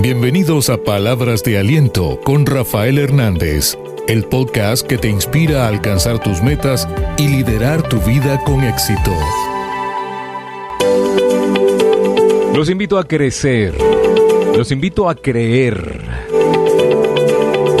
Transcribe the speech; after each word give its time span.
Bienvenidos 0.00 0.70
a 0.70 0.82
Palabras 0.82 1.42
de 1.44 1.58
Aliento 1.58 2.18
con 2.24 2.46
Rafael 2.46 2.98
Hernández, 2.98 3.78
el 4.08 4.24
podcast 4.24 4.86
que 4.86 4.96
te 4.96 5.08
inspira 5.08 5.64
a 5.64 5.68
alcanzar 5.68 6.18
tus 6.18 6.42
metas 6.42 6.88
y 7.18 7.28
liderar 7.28 7.86
tu 7.88 7.98
vida 8.00 8.42
con 8.44 8.64
éxito. 8.64 9.12
Los 12.54 12.70
invito 12.70 12.98
a 12.98 13.04
crecer, 13.04 13.74
los 14.56 14.72
invito 14.72 15.08
a 15.08 15.14
creer. 15.14 16.04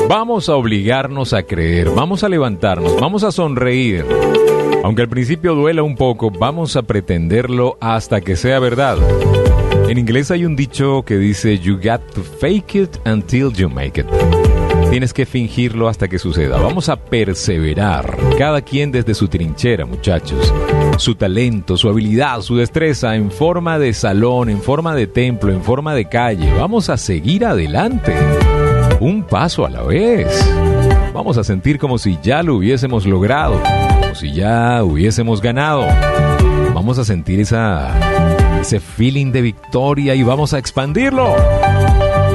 Vamos 0.08 0.48
a 0.48 0.56
obligarnos 0.56 1.32
a 1.32 1.42
creer, 1.42 1.90
vamos 1.90 2.24
a 2.24 2.28
levantarnos, 2.28 3.00
vamos 3.00 3.24
a 3.24 3.32
sonreír. 3.32 4.04
Aunque 4.84 5.02
al 5.02 5.08
principio 5.08 5.54
duela 5.54 5.82
un 5.82 5.96
poco, 5.96 6.30
vamos 6.30 6.76
a 6.76 6.82
pretenderlo 6.82 7.76
hasta 7.80 8.20
que 8.20 8.36
sea 8.36 8.58
verdad. 8.58 8.96
En 9.88 9.98
inglés 9.98 10.30
hay 10.30 10.44
un 10.44 10.54
dicho 10.54 11.02
que 11.02 11.16
dice, 11.16 11.58
You 11.58 11.76
got 11.76 12.00
to 12.14 12.22
fake 12.22 12.74
it 12.74 12.96
until 13.06 13.52
you 13.52 13.68
make 13.68 14.00
it. 14.00 14.06
Tienes 14.90 15.12
que 15.12 15.26
fingirlo 15.26 15.88
hasta 15.88 16.08
que 16.08 16.18
suceda. 16.18 16.58
Vamos 16.58 16.88
a 16.88 16.96
perseverar, 16.96 18.16
cada 18.38 18.62
quien 18.62 18.90
desde 18.90 19.14
su 19.14 19.28
trinchera, 19.28 19.84
muchachos. 19.84 20.52
Su 20.96 21.14
talento, 21.14 21.76
su 21.76 21.88
habilidad, 21.88 22.40
su 22.40 22.56
destreza 22.56 23.14
en 23.14 23.30
forma 23.30 23.78
de 23.78 23.92
salón, 23.92 24.48
en 24.48 24.62
forma 24.62 24.94
de 24.94 25.06
templo, 25.06 25.52
en 25.52 25.62
forma 25.62 25.94
de 25.94 26.08
calle. 26.08 26.52
Vamos 26.54 26.88
a 26.88 26.96
seguir 26.96 27.44
adelante. 27.44 28.14
Un 29.00 29.22
paso 29.24 29.66
a 29.66 29.70
la 29.70 29.82
vez. 29.82 30.26
Vamos 31.18 31.36
a 31.36 31.42
sentir 31.42 31.80
como 31.80 31.98
si 31.98 32.16
ya 32.22 32.44
lo 32.44 32.54
hubiésemos 32.54 33.04
logrado 33.04 33.60
si 34.14 34.32
ya 34.32 34.84
hubiésemos 34.84 35.40
ganado. 35.40 35.84
Vamos 36.74 36.96
a 36.98 37.04
sentir 37.04 37.40
ese 37.40 38.78
feeling 38.78 39.32
de 39.32 39.42
victoria 39.42 40.14
y 40.14 40.22
vamos 40.22 40.54
a 40.54 40.58
expandirlo. 40.58 41.34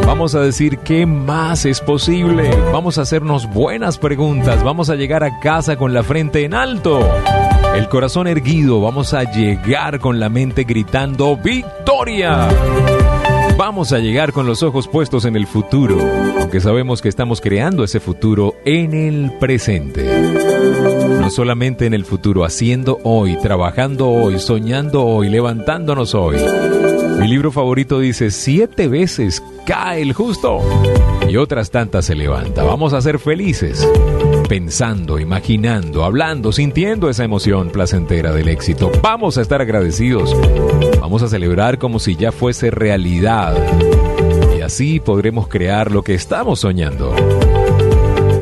Vamos 0.05 0.35
a 0.35 0.41
decir 0.41 0.79
qué 0.79 1.05
más 1.05 1.65
es 1.65 1.79
posible. 1.79 2.51
Vamos 2.73 2.97
a 2.97 3.03
hacernos 3.03 3.49
buenas 3.53 3.97
preguntas. 3.97 4.61
Vamos 4.65 4.89
a 4.89 4.95
llegar 4.95 5.23
a 5.23 5.39
casa 5.39 5.77
con 5.77 5.93
la 5.93 6.03
frente 6.03 6.43
en 6.43 6.53
alto. 6.53 7.09
El 7.75 7.87
corazón 7.87 8.27
erguido. 8.27 8.81
Vamos 8.81 9.13
a 9.13 9.23
llegar 9.23 9.99
con 9.99 10.19
la 10.19 10.27
mente 10.27 10.65
gritando 10.65 11.37
victoria. 11.37 12.49
Vamos 13.57 13.93
a 13.93 13.99
llegar 13.99 14.33
con 14.33 14.47
los 14.47 14.63
ojos 14.63 14.87
puestos 14.87 15.25
en 15.25 15.35
el 15.35 15.45
futuro, 15.45 15.97
aunque 16.39 16.59
sabemos 16.59 17.01
que 17.01 17.09
estamos 17.09 17.39
creando 17.39 17.83
ese 17.83 17.99
futuro 17.99 18.55
en 18.65 18.93
el 18.93 19.31
presente. 19.39 20.03
No 21.19 21.29
solamente 21.29 21.85
en 21.85 21.93
el 21.93 22.03
futuro, 22.03 22.45
haciendo 22.45 22.99
hoy, 23.03 23.37
trabajando 23.37 24.09
hoy, 24.09 24.39
soñando 24.39 25.05
hoy, 25.05 25.29
levantándonos 25.29 26.15
hoy. 26.15 26.37
Mi 27.19 27.27
libro 27.27 27.51
favorito 27.51 27.99
dice, 27.99 28.31
siete 28.31 28.87
veces 28.87 29.41
cae 29.65 30.01
el 30.01 30.13
justo 30.13 30.59
y 31.29 31.37
otras 31.37 31.69
tantas 31.69 32.05
se 32.05 32.15
levanta. 32.15 32.63
Vamos 32.63 32.93
a 32.93 33.01
ser 33.01 33.19
felices, 33.19 33.87
pensando, 34.47 35.19
imaginando, 35.19 36.03
hablando, 36.03 36.51
sintiendo 36.51 37.09
esa 37.09 37.23
emoción 37.23 37.69
placentera 37.69 38.31
del 38.31 38.47
éxito. 38.47 38.91
Vamos 39.01 39.37
a 39.37 39.41
estar 39.41 39.61
agradecidos. 39.61 40.35
Vamos 40.99 41.23
a 41.23 41.27
celebrar 41.27 41.77
como 41.77 41.99
si 41.99 42.15
ya 42.15 42.31
fuese 42.31 42.71
realidad. 42.71 43.55
Y 44.57 44.61
así 44.61 44.99
podremos 44.99 45.47
crear 45.47 45.91
lo 45.91 46.03
que 46.03 46.13
estamos 46.13 46.59
soñando. 46.59 47.13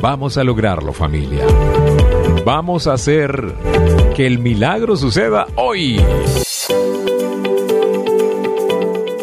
Vamos 0.02 0.38
a 0.38 0.44
lograrlo 0.44 0.94
familia. 0.94 1.46
Vamos 2.46 2.88
a 2.88 2.94
hacer 2.94 3.54
que 4.16 4.26
el 4.26 4.40
milagro 4.40 4.96
suceda 4.96 5.48
hoy. 5.56 6.02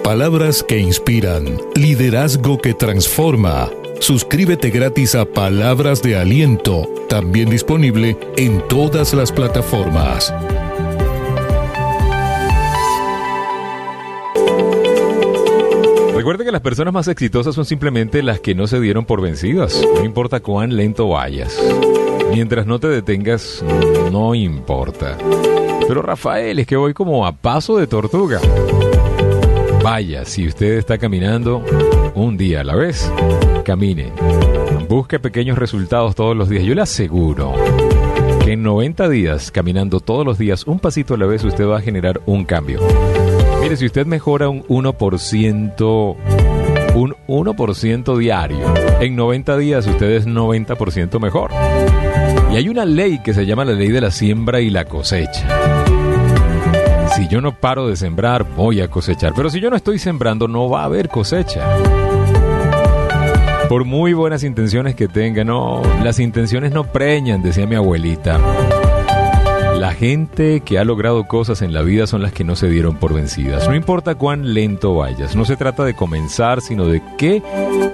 Palabras 0.04 0.62
que 0.62 0.78
inspiran, 0.78 1.58
liderazgo 1.74 2.58
que 2.58 2.74
transforma. 2.74 3.70
Suscríbete 4.00 4.70
gratis 4.70 5.14
a 5.14 5.24
Palabras 5.24 6.02
de 6.02 6.16
Aliento, 6.16 6.88
también 7.08 7.50
disponible 7.50 8.16
en 8.36 8.66
todas 8.68 9.12
las 9.12 9.32
plataformas. 9.32 10.32
Recuerda 16.14 16.44
que 16.44 16.52
las 16.52 16.60
personas 16.60 16.94
más 16.94 17.08
exitosas 17.08 17.54
son 17.54 17.64
simplemente 17.64 18.22
las 18.22 18.40
que 18.40 18.54
no 18.54 18.66
se 18.66 18.80
dieron 18.80 19.04
por 19.04 19.20
vencidas, 19.20 19.82
no 19.96 20.04
importa 20.04 20.40
cuán 20.40 20.76
lento 20.76 21.08
vayas. 21.08 21.58
Mientras 22.30 22.66
no 22.66 22.78
te 22.78 22.88
detengas, 22.88 23.64
no 24.12 24.34
importa. 24.34 25.18
Pero 25.86 26.02
Rafael, 26.02 26.58
es 26.58 26.66
que 26.66 26.76
voy 26.76 26.94
como 26.94 27.26
a 27.26 27.32
paso 27.32 27.76
de 27.76 27.86
tortuga. 27.86 28.40
Vaya, 29.82 30.24
si 30.24 30.46
usted 30.46 30.78
está 30.78 30.98
caminando 30.98 31.64
un 32.14 32.36
día 32.36 32.60
a 32.60 32.64
la 32.64 32.74
vez, 32.74 33.12
camine. 33.64 34.12
Busque 34.88 35.18
pequeños 35.18 35.58
resultados 35.58 36.14
todos 36.14 36.36
los 36.36 36.48
días. 36.48 36.64
Yo 36.64 36.74
le 36.74 36.82
aseguro 36.82 37.54
que 38.44 38.52
en 38.52 38.62
90 38.62 39.08
días, 39.08 39.50
caminando 39.50 40.00
todos 40.00 40.24
los 40.24 40.38
días, 40.38 40.66
un 40.66 40.78
pasito 40.78 41.14
a 41.14 41.18
la 41.18 41.26
vez, 41.26 41.44
usted 41.44 41.66
va 41.66 41.78
a 41.78 41.82
generar 41.82 42.20
un 42.26 42.44
cambio. 42.44 42.80
Mire, 43.60 43.76
si 43.76 43.86
usted 43.86 44.06
mejora 44.06 44.48
un 44.48 44.62
1%, 44.64 46.16
un 46.94 47.14
1% 47.26 48.16
diario, 48.16 48.74
en 49.00 49.16
90 49.16 49.56
días 49.58 49.86
usted 49.86 50.10
es 50.10 50.26
90% 50.26 51.20
mejor. 51.20 51.50
Y 52.52 52.56
hay 52.56 52.68
una 52.68 52.84
ley 52.84 53.20
que 53.22 53.34
se 53.34 53.44
llama 53.44 53.64
la 53.64 53.72
ley 53.72 53.88
de 53.88 54.00
la 54.00 54.10
siembra 54.10 54.60
y 54.60 54.70
la 54.70 54.86
cosecha. 54.86 55.87
Si 57.18 57.26
yo 57.26 57.40
no 57.40 57.50
paro 57.50 57.88
de 57.88 57.96
sembrar, 57.96 58.44
voy 58.44 58.80
a 58.80 58.86
cosechar. 58.86 59.32
Pero 59.34 59.50
si 59.50 59.58
yo 59.58 59.70
no 59.70 59.76
estoy 59.76 59.98
sembrando, 59.98 60.46
no 60.46 60.70
va 60.70 60.82
a 60.82 60.84
haber 60.84 61.08
cosecha. 61.08 61.66
Por 63.68 63.84
muy 63.84 64.12
buenas 64.12 64.44
intenciones 64.44 64.94
que 64.94 65.08
tenga, 65.08 65.42
no, 65.42 65.82
las 66.04 66.20
intenciones 66.20 66.70
no 66.70 66.84
preñan, 66.84 67.42
decía 67.42 67.66
mi 67.66 67.74
abuelita. 67.74 68.38
La 69.78 69.94
gente 69.94 70.60
que 70.62 70.76
ha 70.80 70.84
logrado 70.84 71.28
cosas 71.28 71.62
en 71.62 71.72
la 71.72 71.82
vida 71.82 72.08
son 72.08 72.20
las 72.20 72.32
que 72.32 72.42
no 72.42 72.56
se 72.56 72.68
dieron 72.68 72.96
por 72.96 73.14
vencidas. 73.14 73.68
No 73.68 73.76
importa 73.76 74.16
cuán 74.16 74.52
lento 74.52 74.96
vayas, 74.96 75.36
no 75.36 75.44
se 75.44 75.56
trata 75.56 75.84
de 75.84 75.94
comenzar, 75.94 76.60
sino 76.60 76.86
de 76.86 77.00
qué 77.16 77.40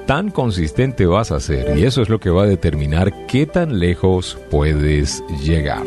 tan 0.07 0.31
consistente 0.31 1.05
vas 1.05 1.31
a 1.31 1.41
ser. 1.41 1.77
Y 1.79 1.85
eso 1.85 2.01
es 2.01 2.09
lo 2.09 2.21
que 2.21 2.31
va 2.31 2.45
a 2.45 2.47
determinar 2.47 3.27
qué 3.27 3.45
tan 3.45 3.79
lejos 3.79 4.39
puedes 4.51 5.23
llegar. 5.43 5.83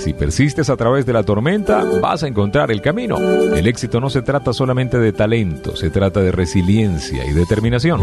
Si 0.00 0.14
persistes 0.14 0.68
a 0.68 0.76
través 0.76 1.06
de 1.06 1.12
la 1.12 1.22
tormenta, 1.22 1.84
vas 2.02 2.24
a 2.24 2.26
encontrar 2.26 2.72
el 2.72 2.82
camino. 2.82 3.16
El 3.16 3.68
éxito 3.68 4.00
no 4.00 4.10
se 4.10 4.22
trata 4.22 4.52
solamente 4.52 4.98
de 4.98 5.12
talento, 5.12 5.76
se 5.76 5.90
trata 5.90 6.22
de 6.22 6.32
resiliencia 6.32 7.24
y 7.24 7.32
determinación. 7.32 8.00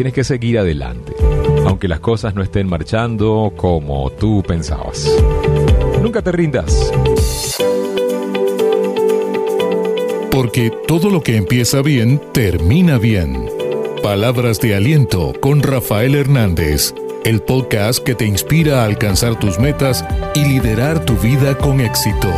Tienes 0.00 0.14
que 0.14 0.24
seguir 0.24 0.58
adelante 0.58 1.12
aunque 1.66 1.86
las 1.86 2.00
cosas 2.00 2.34
no 2.34 2.42
estén 2.42 2.66
marchando 2.66 3.52
como 3.54 4.08
tú 4.08 4.42
pensabas. 4.42 5.06
Nunca 6.00 6.22
te 6.22 6.32
rindas. 6.32 6.90
Porque 10.30 10.72
todo 10.88 11.10
lo 11.10 11.22
que 11.22 11.36
empieza 11.36 11.82
bien, 11.82 12.18
termina 12.32 12.96
bien. 12.96 13.50
Palabras 14.02 14.58
de 14.60 14.74
aliento 14.74 15.34
con 15.38 15.62
Rafael 15.62 16.14
Hernández, 16.14 16.94
el 17.26 17.42
podcast 17.42 18.02
que 18.02 18.14
te 18.14 18.24
inspira 18.24 18.80
a 18.80 18.86
alcanzar 18.86 19.38
tus 19.38 19.58
metas 19.58 20.02
y 20.34 20.46
liderar 20.46 21.04
tu 21.04 21.14
vida 21.18 21.58
con 21.58 21.82
éxito. 21.82 22.32